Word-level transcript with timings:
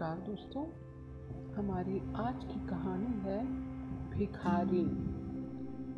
नमस्कार 0.00 0.20
दोस्तों, 0.26 0.62
हमारी 1.54 1.98
आज 2.16 2.44
की 2.44 2.60
कहानी 2.68 3.10
है 3.20 3.40
भिखारिन 4.10 4.88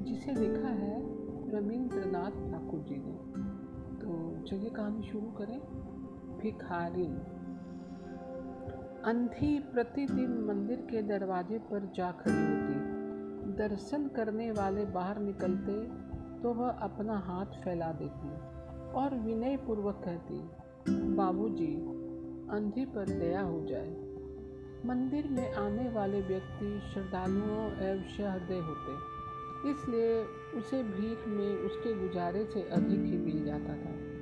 जिसे 0.01 0.33
लिखा 0.33 0.69
है 0.69 0.97
रविंद्रनाथ 1.51 2.41
ठाकुर 2.49 2.81
जी 2.81 2.97
ने। 2.97 3.15
तो 3.97 4.17
चलिए 4.45 4.71
कहानी 4.71 5.03
शुरू 5.03 5.31
करें। 5.39 5.61
भिखारिन 6.39 7.15
अंधी 9.05 9.59
प्रतिदिन 9.73 10.45
मंदिर 10.49 10.87
के 10.91 11.03
दरवाजे 11.03 11.59
पर 11.71 11.91
जा 11.97 12.11
खड़ी 12.13 12.37
होती। 12.37 13.57
दर्शन 13.59 14.09
करने 14.09 14.51
वाले 14.53 14.85
बाहर 14.91 15.21
निकलते 15.21 15.81
तो 16.43 16.55
वह 16.55 16.71
अपना 16.83 17.19
हाथ 17.21 17.63
फैला 17.65 17.93
देती 17.93 18.37
और 18.93 19.19
विनय 19.19 19.57
पूर्वक 19.57 20.03
कहती, 20.05 20.45
बाबूजी 21.17 21.75
अंधी 22.51 22.85
पर 22.85 23.05
दया 23.07 23.43
हो 23.43 23.67
जाए। 23.67 23.97
मंदिर 24.87 25.29
में 25.29 25.53
आने 25.53 25.91
वाले 25.91 26.21
व्यक्ति 26.21 26.81
श्रद्धालुओं 26.95 27.73
एवं 27.73 28.03
सहृदय 28.03 28.59
होते। 28.59 29.13
इसलिए 29.71 30.25
उसे 30.59 30.83
भीख 30.83 31.29
में 31.29 31.57
उसके 31.57 32.09
गुजारे 32.09 32.45
से 32.45 32.63
अधिक 32.63 33.01
ही 33.01 33.19
मिल 33.19 33.45
जाता 33.45 33.75
था। 33.75 34.13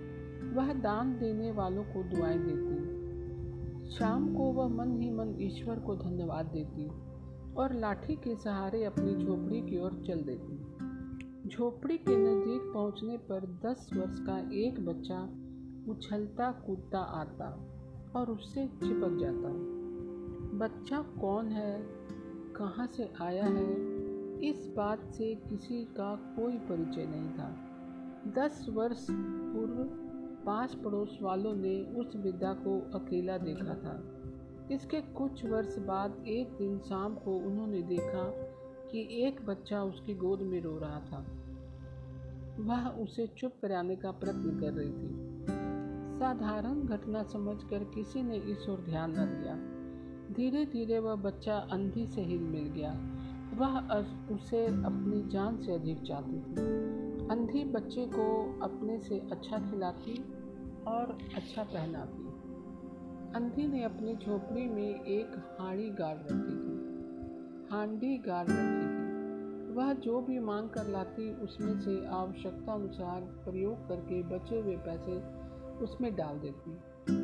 वह 0.55 0.73
दान 0.73 1.19
देने 1.19 1.53
वालों 1.53 1.85
को 1.85 2.03
दुआएँ 2.03 2.39
देती। 2.39 3.01
शाम 3.91 4.35
को 4.35 4.43
वह 4.43 4.69
मन 4.69 5.01
ही 5.01 5.11
मन 5.11 5.35
ईश्वर 5.39 5.79
को 5.79 5.97
धन्यवाद 5.97 6.47
देती 6.47 6.91
और 7.55 7.75
लाठी 7.75 8.17
के 8.17 8.37
सहारे 8.37 8.85
अपनी 8.85 9.25
झोपड़ी 9.25 9.61
की 9.61 9.79
ओर 9.79 10.03
चल 10.07 10.23
देती। 10.23 10.59
झोपड़ी 11.49 11.99
के 11.99 12.17
नज़दीक 12.17 12.73
पहुँचने 12.75 13.17
पर 13.17 13.41
दस 13.41 13.91
वर्ष 13.97 14.19
का 14.21 14.51
एक 14.53 14.87
बच्चा 14.87 15.23
उछलता 15.93 16.53
कूदता 16.53 16.99
आता। 16.99 17.77
और 18.17 18.31
उससे 18.31 18.67
चिपक 18.67 19.19
जाता 19.21 19.81
बच्चा 20.59 21.03
कौन 21.21 21.47
है? 21.47 21.87
कहाँ 22.57 22.87
से 22.87 23.13
आया 23.21 23.45
है? 23.45 24.01
इस 24.49 24.75
बात 24.77 25.15
से 25.15 25.35
किसी 25.35 25.85
का 25.85 26.17
कोई 26.17 26.59
परिचय 26.59 27.07
नहीं 27.07 27.31
था। 27.31 27.57
दस 28.29 28.67
वर्ष 28.69 29.07
पूर्व 29.11 29.75
पास 30.47 30.75
पड़ोस 30.75 31.19
वालों 31.23 31.55
ने 31.55 31.85
उस 31.85 32.17
विद्या 32.17 32.53
को 32.53 32.99
अकेला 32.99 33.39
देखा 33.39 33.75
था। 33.75 34.17
इसके 34.75 35.01
कुछ 35.01 35.45
वर्ष 35.45 35.79
बाद 35.79 36.25
एक 36.27 36.49
दिन 36.49 36.79
शाम 36.79 37.15
को 37.15 37.37
उन्होंने 37.37 37.83
देखा 37.83 38.31
कि 38.93 39.27
एक 39.27 39.47
बच्चा 39.47 39.83
उसकी 39.83 40.15
गोद 40.15 40.41
में 40.41 40.61
रो 40.61 40.79
रहा 40.79 41.01
था। 41.01 41.27
वह 42.59 42.89
उसे 42.89 43.27
चुप 43.27 43.53
कराने 43.63 43.97
का 43.97 44.11
प्रयत्न 44.11 44.61
कर 44.61 44.73
रही 44.73 44.93
थी। 44.93 45.20
साधारण 46.21 46.83
घटना 46.83 47.23
समझकर 47.23 47.85
किसी 47.85 48.23
ने 48.23 48.37
इस 48.37 48.69
ओर 48.69 48.79
ध्यान 48.79 49.11
न 49.11 49.15
दिया। 49.15 49.55
धीरे 50.35 50.65
धीरे 50.65 50.99
वह 50.99 51.15
बच्चा 51.15 51.57
अंधी 51.57 52.07
से 52.07 52.21
हिल 52.21 52.43
मिल 52.43 52.63
गया। 52.63 52.91
वह 53.55 53.95
उसे 54.35 54.67
अपनी 54.67 55.29
जान 55.29 55.57
से 55.57 55.73
अधिक 55.73 56.03
चाहती 56.03 56.41
थी। 56.41 56.55
अंधी 57.29 57.65
बच्चे 57.65 58.07
को 58.07 58.59
अपने 58.63 58.99
से 58.99 59.19
अच्छा 59.19 59.59
खिलाती 59.59 60.25
और 60.87 61.19
अच्छा 61.37 61.63
पहनाती। 61.63 62.23
अंधी 63.35 63.67
ने 63.67 63.85
अपनी 63.85 64.17
झोपड़ी 64.17 64.69
में 64.69 65.05
एक 65.05 65.57
हांडी 65.61 65.91
गाड़ 65.91 66.17
रखी 66.17 66.57
थी। 66.57 66.77
हांडी 67.71 68.19
गाड़ 68.19 68.47
रखी 68.51 68.87
थी। 68.87 69.77
वह 69.77 69.93
जो 69.93 70.21
भी 70.21 70.39
मांग 70.39 70.69
कर 70.69 70.87
लाती, 70.87 71.35
उसमें 71.35 71.81
से 71.81 72.07
आवश्यकता 72.07 72.73
अनुसार 72.73 73.21
प्रयोग 73.21 73.89
करके 73.89 74.23
बचे 74.23 74.61
हुए 74.61 74.77
पैसे 74.77 75.40
उसमें 75.83 76.17
डाल 76.17 76.39
देती 76.39 76.71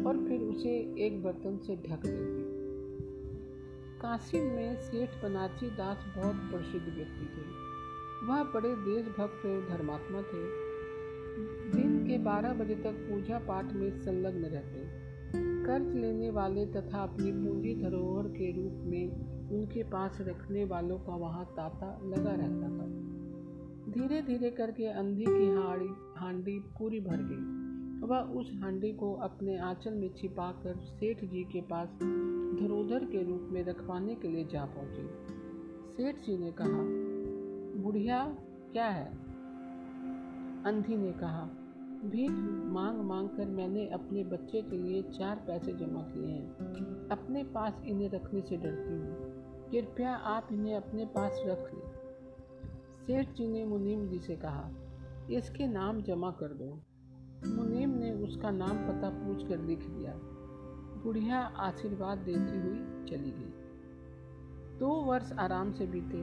और 0.04 0.24
फिर 0.28 0.40
उसे 0.40 0.70
एक 1.06 1.22
बर्तन 1.22 1.56
से 1.56 1.76
ढक 1.76 2.06
देती। 2.06 2.56
काशी 4.00 4.40
में 4.40 4.76
सेठ 4.76 5.10
बनाची 5.22 5.70
दास 5.70 6.04
बहुत 6.16 6.34
प्रसिद्ध 6.34 6.96
व्यक्ति 6.96 7.24
थे। 7.24 7.66
वह 8.26 8.42
बड़े 8.42 8.74
देशभक्त 8.74 9.46
और 9.46 9.66
धर्मात्मा 9.70 10.22
थे। 10.22 10.66
दिन 11.72 12.06
के 12.08 12.18
12 12.18 12.54
बजे 12.54 12.74
तक 12.74 12.92
पूजा 12.92 13.38
पाठ 13.38 13.72
में 13.72 14.02
संलग्न 14.02 14.44
रहते। 14.44 15.06
कर्ज 15.64 15.94
लेने 15.94 16.30
वाले 16.30 16.66
तथा 16.66 17.02
अपनी 17.02 17.32
पूंजी 17.32 17.82
धरोहर 17.82 18.28
के 18.28 18.52
रूप 18.52 18.72
में 18.84 19.10
उनके 19.50 19.82
पास 19.82 20.18
रखने 20.20 20.64
वालों 20.64 20.98
का 20.98 21.16
वहाँ 21.16 21.44
तांता 21.44 22.00
लगा 22.04 22.30
रहता 22.30 22.68
था। 22.68 23.16
धीरे 23.92 24.22
धीरे 24.22 24.50
करके 24.50 24.86
अंधी 24.86 25.24
की 25.24 25.54
हाड़ी, 25.54 25.88
हांडी 26.16 26.58
पूरी 26.58 27.00
भर 27.00 27.16
गई। 27.16 27.55
वह 28.02 28.18
उस 28.18 28.50
हांडी 28.62 28.92
को 28.92 29.14
अपने 29.14 29.58
आंचल 29.58 29.94
में 29.94 30.14
छिपाकर 30.14 30.76
सेठ 30.76 31.24
जी 31.24 31.44
के 31.44 31.60
पास 31.60 31.88
धरोधर 32.60 33.04
के 33.04 33.22
रूप 33.22 33.48
में 33.52 33.64
रखवाने 33.64 34.14
के 34.14 34.28
लिए 34.28 34.44
जा 34.44 34.64
पहुँची। 34.64 35.08
सेठ 35.96 36.16
जी 36.16 36.36
ने 36.38 36.52
कहा, 36.52 36.82
बुढ़िया, 37.82 38.36
क्या 38.72 38.86
है? 38.86 39.06
अंधी 40.64 40.96
ने 40.96 41.12
कहा, 41.12 41.50
भीख 42.04 42.30
मांग 42.72 43.00
मांग 43.00 43.28
कर 43.28 43.46
मैंने 43.46 43.88
अपने 43.88 44.24
बच्चे 44.24 44.62
के 44.62 44.76
लिए 44.76 45.02
चार 45.02 45.36
पैसे 45.36 45.72
जमा 45.72 46.02
किए 46.02 46.26
हैं। 46.26 47.08
अपने 47.08 47.44
पास 47.44 47.82
इन्हें 47.86 48.10
रखने 48.10 48.40
से 48.40 48.56
डरती 48.56 48.92
हूँ। 48.92 49.16
कृपया 49.70 50.14
आप 50.14 50.48
इन्हें 50.52 50.74
अपने 50.74 51.04
पास 51.04 51.42
रख 51.46 51.70
लें। 51.74 51.90
सेठ 53.06 53.28
जी 53.28 53.46
ने 53.48 53.64
मुनीम 53.64 54.08
जी 54.08 54.18
से 54.18 54.36
कहा, 54.36 54.70
इसके 55.30 55.66
नाम 55.66 56.02
जमा 56.02 56.30
कर 56.30 56.48
दो। 56.48 56.82
मुनीम 57.44 57.90
ने 57.90 58.10
उसका 58.24 58.50
नाम 58.50 58.76
पता 58.78 59.08
पूछ 59.10 59.46
कर 59.48 59.58
लिख 59.58 59.78
दिया। 59.78 60.12
बुढ़िया 61.02 61.38
आशीर्वाद 61.38 62.18
देती 62.18 62.60
हुई 62.60 62.78
चली 63.08 63.30
गई। 63.30 63.52
दो 64.78 64.88
वर्ष 65.04 65.32
आराम 65.32 65.72
से 65.72 65.86
बीते। 65.86 66.22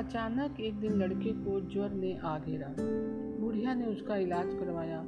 अचानक 0.00 0.60
एक 0.60 0.78
दिन 0.80 0.92
लड़के 0.92 1.32
को 1.34 1.60
ज्वर 1.60 1.90
ने 1.90 2.16
आ 2.18 2.38
घेरा 2.38 2.68
बुढ़िया 2.78 3.74
ने 3.74 3.86
उसका 3.86 4.16
इलाज 4.16 4.54
करवाया, 4.54 5.02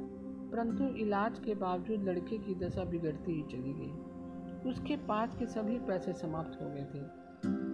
परंतु 0.51 0.83
इलाज 0.95 1.39
के 1.39 1.55
बावजूद 1.55 2.03
लड़के 2.03 2.37
की 2.37 2.55
दशा 2.55 2.83
बिगड़ती 2.83 3.33
ही 3.33 3.43
चली 3.43 3.73
गई। 3.73 4.69
उसके 4.69 4.95
पास 4.97 5.35
के 5.35 5.45
सभी 5.45 5.77
पैसे 5.79 6.13
समाप्त 6.13 6.61
हो 6.61 6.69
गए 6.69 6.85
थे। 6.85 7.03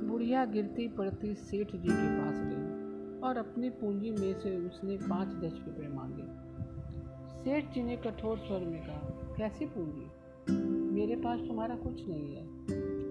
बुढ़िया 0.07 0.45
गिरती 0.45 0.87
पड़ती 0.87 1.33
सेठ 1.35 1.71
जी 1.71 1.89
के 1.89 2.09
पास 2.19 2.35
गई 2.43 3.27
और 3.27 3.37
अपनी 3.37 3.69
पूंजी 3.69 4.11
में 4.11 4.33
से 4.39 4.55
उसने 4.57 4.97
पाँच 4.97 5.27
दस 5.35 5.61
रुपये 5.67 5.87
मांगे। 5.87 6.23
सेठ 7.27 7.73
जी 7.73 7.83
ने 7.83 7.97
कठोर 7.97 8.37
स्वर 8.37 8.59
में 8.59 8.81
कहा, 8.81 9.35
कैसी 9.37 9.65
पूंजी? 9.65 10.07
मेरे 10.95 11.15
पास 11.15 11.39
तुम्हारा 11.39 11.75
कुछ 11.75 12.07
नहीं 12.07 12.35
है। 12.35 12.43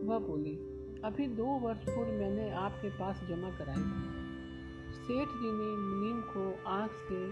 वह 0.09 0.19
बोली, 0.19 0.57
अभी 1.05 1.27
दो 1.27 1.47
वर्ष 1.47 1.81
पूर्व 1.81 2.11
मैंने 2.11 2.51
आपके 2.51 2.91
पास 2.91 3.21
जमा 3.29 3.51
कराई 3.51 4.17
सेठ 4.97 5.29
जी 5.29 5.51
ने 5.53 5.77
मुनीम 5.77 6.21
को 6.21 6.69
आँख 6.69 6.91
से 6.91 7.27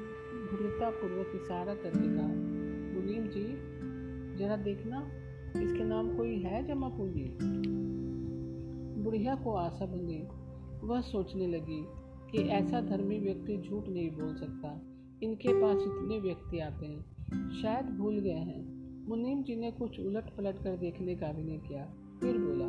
भूरतापूर्वक 0.47 1.43
इशारा 1.43 1.75
करके 1.75 2.17
कहा, 2.17 2.27
मुनीम 3.01 3.29
जी, 3.29 3.75
जरा 4.39 4.57
देखना, 4.57 5.11
इसके 5.63 5.85
नाम 5.85 6.17
कोई 6.17 6.39
है 6.39 6.67
जमा 6.67 6.89
पूंजी? 6.89 7.39
बुढ़िया 9.03 9.35
को 9.35 9.55
आशा 9.55 9.87
बंधी 9.87 10.29
वह 10.87 11.01
सोचने 11.01 11.47
लगी 11.47 11.85
कि 12.31 12.39
ऐसा 12.49 12.81
धर्मी 12.81 13.19
व्यक्ति 13.19 13.57
झूठ 13.57 13.89
नहीं 13.89 14.11
बोल 14.11 14.35
सकता। 14.35 14.94
इनके 15.25 15.63
पास 15.63 15.77
इतने 15.77 16.21
व्यक्ति 16.21 16.59
आते 16.59 16.87
हैं। 16.87 17.15
शायद 17.63 17.87
भूल 17.87 18.19
गए 18.19 18.31
हैं। 18.31 18.75
मुनीम 19.09 19.43
जी 19.43 19.57
ने 19.57 19.71
कुछ 19.71 20.01
उलट 20.01 20.37
पलट 20.37 20.59
कर 20.63 20.77
देखने 20.77 21.15
का 21.15 21.33
भी 21.33 21.45
नहीं 21.45 21.59
किया। 21.59 21.87
फिर 22.21 22.39
बोला, 22.39 22.67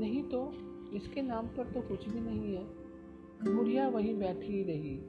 नहीं 0.00 0.22
तो 0.22 0.52
इसके 0.96 1.22
नाम 1.22 1.46
पर 1.46 1.66
तो 1.66 1.80
कुछ 1.80 2.08
भी 2.08 2.20
नहीं 2.20 2.54
है। 2.54 2.64
बुढ़िया 3.54 3.88
वहीं 3.88 4.18
बैठी 4.18 4.62
रही। 4.62 5.00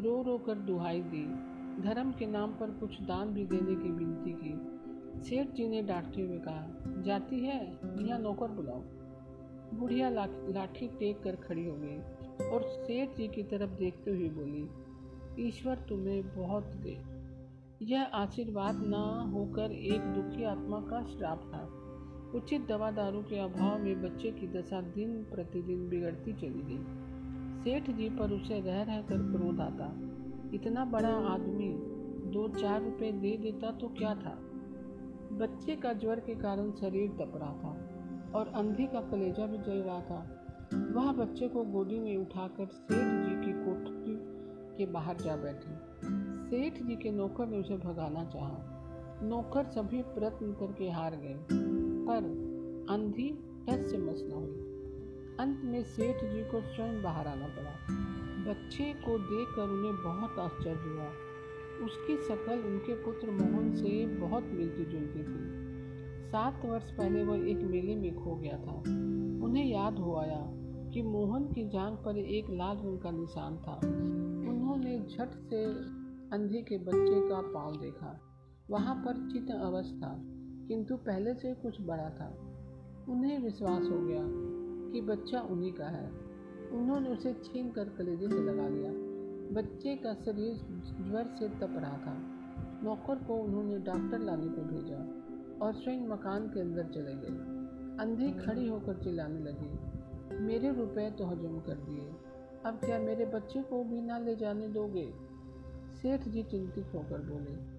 रो 0.00 0.22
रो 0.22 0.38
कर 0.38 0.54
दुहाई 0.54 1.00
दी। 1.00 1.56
धर्म 1.82 2.12
के 2.12 2.26
नाम 2.26 2.50
पर 2.50 2.70
कुछ 2.70 3.00
दान 3.00 3.28
भी 3.28 3.44
देने 3.44 3.82
की 3.82 3.90
विनती 3.90 4.32
की। 4.32 4.76
सेठ 5.24 5.48
जी 5.48 5.68
ने 5.68 5.82
डांटते 5.82 6.22
हुए 6.22 6.38
कहा, 6.38 6.84
जाती 7.02 7.40
है? 7.40 7.78
यहाँ 8.00 8.18
नौकर 8.18 8.48
बुलाओ। 8.48 8.82
बुढ़िया 9.78 10.10
लाठी 10.10 10.88
टेक 10.88 11.20
कर 11.22 11.36
खड़ी 11.36 11.66
हो 11.66 11.76
गई 11.76 11.96
और 12.46 12.62
सेठ 12.62 13.08
जी 13.16 13.28
की 13.28 13.42
तरफ़ 13.42 13.70
देखते 13.70 14.10
हुए 14.10 14.28
बोली 14.28 14.68
ईश्वर 15.38 15.74
तुम्हें 15.88 16.36
बहुत 16.36 16.64
दे। 16.64 16.98
यह 17.82 18.02
आशीर्वाद 18.02 18.74
न 18.76 18.94
होकर 19.32 19.72
एक 19.72 20.00
दुखी 20.00 20.44
आत्मा 20.44 20.80
का 20.80 21.06
श्राप 21.06 21.50
था। 21.54 21.82
उचित 22.38 22.66
दवा 22.68 22.90
दारू 22.90 23.22
के 23.22 23.38
अभाव 23.38 23.78
में 23.78 24.02
बच्चे 24.02 24.30
की 24.30 24.46
दशा 24.46 24.80
दिन 24.80 25.22
प्रतिदिन 25.22 25.88
बिगड़ती 25.88 26.32
चली 26.32 26.62
गई। 26.64 27.06
सेठ 27.64 27.90
जी 27.90 28.08
पर 28.08 28.32
उसे 28.32 28.60
रह 28.60 28.82
रह 28.82 29.02
कर 29.02 29.18
क्रोध 29.18 29.60
आता। 29.60 29.86
इतना 30.54 30.84
बड़ा 30.84 31.08
आदमी 31.08 31.68
दो 32.30 32.48
चार 32.48 32.84
रुपए 32.84 33.12
दे 33.12 33.36
देता 33.36 33.70
तो 33.70 33.88
क्या 33.88 34.14
था? 34.14 34.38
बच्चे 35.32 35.76
का 35.76 35.92
ज्वर 35.92 36.20
के 36.20 36.34
कारण 36.34 36.72
शरीर 36.72 37.10
तप 37.10 37.32
रहा 37.36 37.52
था 37.52 37.72
और 38.38 38.48
अंधी 38.48 38.86
का 38.86 39.00
कलेजा 39.00 39.46
भी 39.46 39.58
जल 39.58 39.82
रहा 39.86 40.00
था। 40.00 40.42
वह 40.74 41.12
बच्चे 41.12 41.48
को 41.48 41.64
गोदी 41.64 41.98
में 42.00 42.16
उठाकर 42.16 42.66
सेठ 42.66 43.26
जी 43.26 43.46
की 43.46 43.52
कोठरी 43.52 43.95
के 44.78 44.86
बाहर 44.86 45.16
जा 45.16 45.36
बैठी। 45.36 45.74
सेठ 46.50 46.82
जी 46.82 46.96
के 46.96 47.10
नौकर 47.10 47.46
ने 47.46 47.58
उसे 47.58 47.76
भगाना 47.76 48.24
चाहा। 48.24 48.72
नौकर 49.22 49.64
सभी 49.64 50.02
प्रयत्न 50.02 50.52
करके 50.52 50.90
हार 50.90 51.16
गए, 51.16 51.36
पर 52.06 52.24
अंधी 52.90 53.28
टस 53.68 53.90
से 53.90 53.98
मस 53.98 54.22
न 54.26 54.32
हुई। 54.32 54.62
अंत 55.40 55.62
में 55.64 55.82
सेठ 55.84 56.16
जी 56.16 56.42
को 56.42 56.60
स्वयं 56.60 57.02
बाहर 57.02 57.26
आना 57.26 57.46
पड़ा। 57.46 57.72
बच्चे 58.50 58.92
को 58.92 59.18
देखकर 59.18 59.62
उन्हें 59.62 59.94
बहुत 60.04 60.38
आश्चर्य 60.38 60.90
हुआ। 60.90 61.08
उसकी 61.86 62.16
शक्ल 62.16 62.58
उनके 62.58 62.94
पुत्र 62.94 63.30
मोहन 63.30 63.74
से 63.74 64.06
बहुत 64.06 64.44
मिलती 64.44 64.84
जुलती 64.84 65.18
थी। 65.18 65.66
सात 66.28 66.62
वर्ष 66.64 66.90
पहले 66.90 67.24
वह 67.24 67.48
एक 67.50 67.56
मेले 67.56 67.96
में 67.96 68.24
खो 68.24 68.36
गया 68.36 68.58
था। 68.58 68.80
उन्हें 69.44 69.64
याद 69.64 69.98
हो 69.98 70.16
आया 70.16 70.42
कि 70.90 71.02
मोहन 71.02 71.44
की 71.44 71.68
जांग 71.68 71.96
पर 71.96 72.18
एक 72.18 72.46
लाल 72.50 72.76
रंग 72.76 72.98
का 72.98 73.10
निशान 73.10 73.56
था। 73.56 73.80
उन्होंने 74.76 74.98
झट 74.98 75.30
से 75.50 75.64
अंधी 76.32 76.62
के 76.62 76.78
बच्चे 76.78 77.20
का 77.28 77.40
पाँव 77.54 77.76
देखा। 77.76 78.20
वहाँ 78.70 78.94
पर 78.96 79.30
चित्त 79.32 79.50
अवस्था 79.50 80.10
किंतु 80.68 80.96
पहले 80.96 81.34
से 81.34 81.54
कुछ 81.54 81.80
बड़ा 81.80 82.08
था। 82.10 82.26
उन्हें 83.08 83.38
विश्वास 83.38 83.82
हो 83.82 83.98
गया 84.00 84.24
कि 84.92 85.00
बच्चा 85.00 85.40
उन्हीं 85.40 85.72
का 85.72 85.86
है। 85.86 86.10
उन्होंने 86.72 87.10
उसे 87.10 87.32
छीन 87.44 87.70
कर 87.70 87.88
कलेजे 87.88 88.28
से 88.28 88.42
लगा 88.42 88.68
लिया। 88.68 88.92
बच्चे 89.52 89.96
का 89.96 90.14
शरीर 90.14 90.60
ज्वर 91.00 91.26
से 91.38 91.48
तप 91.48 91.74
रहा 91.76 91.96
था। 91.96 92.14
नौकर 92.84 93.24
को 93.24 93.34
उन्होंने 93.34 93.78
डॉक्टर 93.78 94.18
लाने 94.18 94.48
को 94.48 94.62
भेजा 94.62 95.02
और 95.66 95.74
स्वयं 95.74 96.06
मकान 96.08 96.48
के 96.48 96.60
अंदर 96.60 96.84
चले 96.84 97.14
गए। 97.14 97.34
अंधे 98.00 98.30
खड़ी 98.46 98.68
होकर 98.68 99.02
चिल्लाने 99.04 99.40
लगी, 99.40 100.40
मेरे 100.40 100.72
रुपए 100.72 101.10
तो 101.10 101.26
हजम 101.26 101.58
कर 101.60 101.76
दिए। 101.80 102.35
अब 102.64 102.80
क्या 102.84 102.98
मेरे 102.98 103.26
बच्चे 103.26 103.62
को 103.62 103.84
भी 103.84 104.00
ना 104.00 104.18
ले 104.18 104.36
जाने 104.36 104.68
दोगे? 104.68 105.14
सेठ 106.02 106.20
जी 106.20 106.42
चिंतित 106.42 106.86
होकर 106.94 107.20
बोले, 107.20 107.76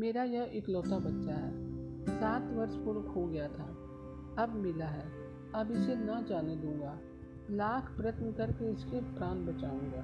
मेरा 0.00 0.24
यह 0.24 0.50
इकलौता 0.54 0.98
बच्चा 0.98 1.34
है। 1.34 1.70
सात 2.06 2.42
वर्ष 2.52 2.76
पूर्व 2.76 3.02
खो 3.02 3.26
गया 3.26 3.48
था। 3.48 3.76
अब 4.38 4.52
मिला 4.54 4.86
है। 4.86 5.06
अब 5.54 5.70
इसे 5.70 5.94
न 5.96 6.26
जाने 6.28 6.56
दूँगा। 6.56 6.98
लाख 7.50 7.96
प्रयत्न 7.96 8.32
करके 8.32 8.70
इसके 8.72 9.00
प्राण 9.00 9.46
बचाऊँगा। 9.46 10.00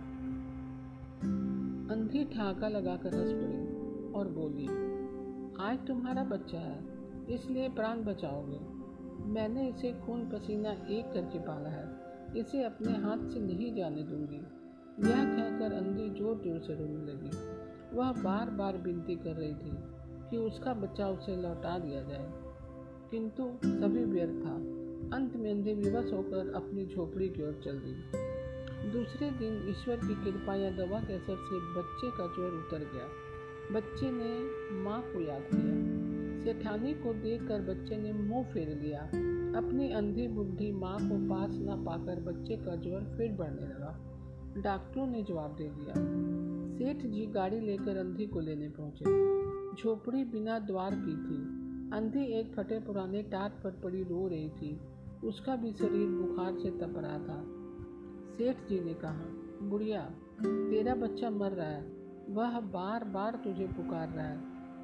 अंधी 1.95 2.25
ठाका 2.25 2.69
लगाकर 2.69 3.15
हंस 3.15 3.33
पड़ी 3.33 3.61
और 4.13 4.29
बोली, 4.29 4.67
आज 5.61 5.87
तुम्हारा 5.87 6.25
बच्चा 6.25 6.59
है, 6.59 6.85
इसलिए 7.29 7.69
प्राण 7.69 8.05
बचाओगे। 8.05 8.59
मैंने 9.25 9.69
इसे 9.69 9.93
खून 9.93 10.29
पसीना 10.29 10.71
एक 10.71 11.13
करके 11.13 11.39
पाला 11.39 11.69
है। 11.69 12.06
इसे 12.37 12.63
अपने 12.65 12.93
हाथ 12.93 13.31
से 13.31 13.41
नहीं 13.41 13.75
जाने 13.75 14.03
दूँगी। 14.03 14.37
यह 15.11 15.25
कहकर 15.25 15.73
अंधी 15.73 16.09
ज़ोर 16.09 16.37
ज़ोर 16.37 16.59
से 16.61 16.75
रोने 16.75 17.13
लगी। 17.13 17.31
वह 17.97 18.13
बार 18.13 18.51
बार 18.51 18.77
विनती 18.77 19.17
कर 19.17 19.31
रही 19.31 19.55
थी 19.55 19.77
कि 20.31 20.37
उसका 20.37 20.75
बच्चा 20.75 21.09
उसे 21.09 21.37
लौटा 21.37 21.79
दिया 21.79 22.03
जाए। 22.03 22.33
किंतु 23.11 23.59
सभी 23.65 24.05
व्यर्थ 24.05 24.47
था। 24.47 24.87
अंत 25.17 25.37
में 25.37 25.51
अंधे 25.51 25.75
विवश 25.75 26.13
होकर 26.13 26.53
अपनी 26.55 26.87
झोपड़ी 26.87 27.29
की 27.29 27.43
ओर 27.43 27.61
चल 27.65 27.79
दी। 27.79 28.27
दूसरे 28.91 29.31
दिन 29.31 29.69
ईश्वर 29.69 29.97
की 29.97 30.15
कृपा 30.25 30.55
या 30.55 30.71
दवा 30.71 31.01
के 31.01 31.15
असर 31.15 31.37
से 31.37 31.81
बच्चे 31.81 32.11
का 32.11 32.27
ज्वर 32.27 32.51
उतर 32.51 32.79
गया। 32.79 33.09
बच्चे 33.73 34.11
ने 34.11 34.41
माँ 34.83 35.03
को 35.03 35.21
याद 35.21 35.43
किया। 35.55 36.07
सेठानी 36.45 36.95
को 36.95 37.15
देखकर 37.15 37.61
बच्चे 37.61 37.97
ने 37.97 38.13
मुँह 38.13 38.45
फेर 38.45 38.69
लिया। 38.69 39.11
अपनी 39.57 39.93
अंधी 39.93 40.29
बुढ़ी 40.29 40.73
माँ 40.73 40.99
को 40.99 41.35
पास 41.35 41.51
न 41.51 41.85
पाकर 41.87 42.21
बच्चे 42.21 42.57
का 42.57 42.77
ज्वर 42.77 43.17
फिर 43.17 43.33
बढ़ने 43.33 43.63
लगा। 43.63 44.03
डॉक्टरों 44.59 45.07
ने 45.07 45.23
जवाब 45.23 45.57
दे 45.57 45.65
दिया। 45.65 45.95
सेठ 46.77 47.07
जी 47.07 47.27
गाड़ी 47.27 47.61
लेकर 47.61 47.97
अंधी 47.97 48.27
को 48.27 48.41
लेने 48.41 48.69
पहुँचे। 48.69 49.05
झोपड़ी 49.83 50.25
बिना 50.25 50.59
द्वार 50.59 50.91
की 50.95 51.17
थी। 51.17 51.67
अंधी 51.97 52.25
एक 52.25 52.55
फटे 52.55 52.79
पुराने 52.79 53.23
टाट 53.23 53.53
पर 53.53 53.71
पड़ी 53.71 54.03
रो 54.03 54.29
रही 54.29 54.49
थी। 54.49 54.81
उसका 55.25 55.57
भी 55.57 55.73
शरीर 55.73 56.09
बुखार 56.09 56.55
से 56.59 56.71
तप 56.71 56.95
रहा 56.97 57.19
था। 57.19 57.45
सेठ 58.35 58.57
जी 58.69 58.81
ने 58.81 58.95
कहा, 58.95 59.25
बुढ़िया, 59.63 60.11
तेरा 60.45 60.95
बच्चा 60.95 61.31
मर 61.31 61.51
रहा 61.51 61.67
है। 61.67 61.93
वह 62.31 62.61
बार 62.61 63.05
बार 63.05 63.41
तुझे 63.45 63.67
पुकार 63.67 64.09
रहा 64.09 64.27
है। 64.27 64.41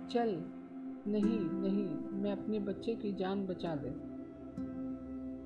चल, 0.08 0.44
नहीं 1.06 1.40
नहीं, 1.40 2.20
मैं 2.22 2.32
अपने 2.32 2.58
बच्चे 2.58 2.94
की 2.94 3.12
जान 3.12 3.46
बचा 3.46 3.76
दे। 3.76 4.11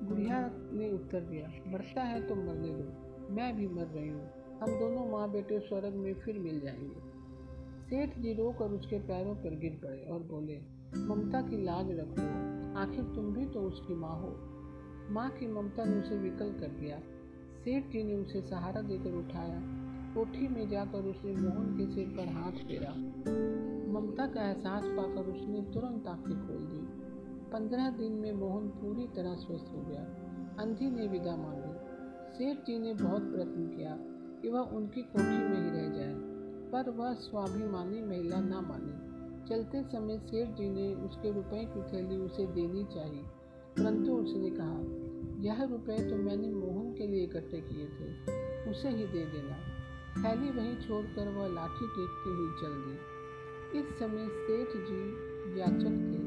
बुढ़िया 0.07 0.39
ने 0.73 0.91
उत्तर 0.91 1.21
दिया, 1.21 1.51
मरता 1.67 2.01
है 2.01 2.27
तो 2.27 2.35
मरने 2.35 2.69
दो, 2.69 3.33
मैं 3.33 3.55
भी 3.55 3.67
मर 3.67 3.85
रही 3.85 4.09
हूँ। 4.09 4.27
हम 4.61 4.79
दोनों 4.79 5.05
माँ 5.11 5.29
बेटे 5.31 5.59
स्वर्ग 5.59 5.95
में 5.95 6.13
फिर 6.13 6.39
मिल 6.39 6.59
जाएँगे। 6.59 7.05
सेठ 7.89 8.17
जी 8.19 8.33
रोकर 8.33 8.65
उसके 8.65 8.99
पैरों 8.99 9.35
पर 9.35 9.55
गिर 9.59 9.79
पड़े 9.83 9.99
और 10.11 10.19
बोले, 10.19 10.59
ममता 10.97 11.41
की 11.41 11.63
लाज 11.63 11.91
रखो, 11.91 12.27
आखिर 12.79 13.03
तुम 13.15 13.33
भी 13.33 13.45
तो 13.45 13.61
उसकी 13.61 13.95
माँ 13.95 14.15
हो। 14.15 14.35
माँ 15.13 15.29
की 15.29 15.47
ममता 15.47 15.85
ने 15.85 15.99
उसे 15.99 16.17
विकल 16.17 16.53
कर 16.59 16.67
दिया। 16.67 16.99
सेठ 17.57 17.83
जी 17.83 18.03
ने 18.03 18.13
उसे 18.13 18.41
सहारा 18.41 18.81
देकर 18.81 19.13
उठाया, 19.13 19.61
कोठी 20.15 20.47
में 20.47 20.67
जाकर 20.69 20.99
उसने 20.99 21.31
मोहन 21.31 21.75
के 21.77 21.93
सिर 21.95 22.07
पर 22.07 22.33
हाथ 22.33 22.51
फेरा। 22.51 22.93
ममता 23.91 24.25
का 24.27 24.47
एहसास 24.47 24.83
पाकर 24.85 25.31
उसने 25.31 25.61
तुरंत 25.73 26.07
आँखें 26.07 26.47
खोल 26.47 26.65
दी। 26.65 27.06
पंद्रह 27.53 27.89
दिन 27.89 28.11
में 28.11 28.31
मोहन 28.31 28.67
पूरी 28.67 29.07
तरह 29.07 29.35
स्वस्थ 29.35 29.65
हो 29.75 29.81
गया। 29.81 30.01
अंधी 30.59 30.89
ने 30.91 31.07
विदा 31.07 31.35
मांगी। 31.35 31.73
सेठ 32.37 32.57
जी 32.57 32.79
ने 32.79 32.93
बहुत 32.93 33.21
प्रयत्न 33.21 33.67
किया 33.67 33.97
कि 34.41 34.49
वह 34.49 34.59
उनकी 34.59 35.01
कोठी 35.01 35.37
में 35.43 35.61
ही 35.61 35.69
रह 35.71 35.89
जाए, 35.97 36.13
पर 36.71 36.89
वह 36.89 37.13
स्वाभिमानी 37.13 38.01
महिला 38.01 38.39
न 38.39 38.65
मानी। 38.67 38.95
चलते 39.49 39.83
समय 39.83 40.17
सेठ 40.19 40.49
जी 40.49 40.69
ने 40.69 40.93
उसके 40.95 41.31
रुपए 41.31 41.63
की 41.65 41.83
थैली 41.83 42.17
उसे 42.17 42.45
देनी 42.45 42.83
चाहिए 42.83 43.23
परंतु 43.77 44.11
उसने 44.13 44.49
कहा, 44.49 44.77
यह 45.43 45.63
रुपए 45.63 46.09
तो 46.09 46.15
मैंने 46.15 46.47
मोहन 46.49 46.93
के 46.93 47.07
लिए 47.07 47.23
इकट्ठे 47.23 47.61
किए 47.61 47.85
थे, 47.87 48.07
उसे 48.71 48.89
ही 48.89 49.07
दे 49.07 49.25
देना। 49.25 49.57
थैली 50.17 50.49
वहीं 50.49 50.75
छोड़कर 50.77 51.27
वह 51.27 51.47
लाठी 51.47 51.87
टेकती 51.87 52.29
हुई 52.29 52.51
चल 52.61 52.73
दी। 52.85 53.79
इस 53.79 53.99
समय 53.99 54.27
सेठ 54.29 54.69
जी 54.87 55.01
याचक 55.59 55.97
थे। 56.07 56.26